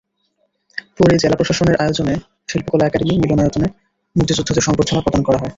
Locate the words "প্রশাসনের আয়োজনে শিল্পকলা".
1.35-2.83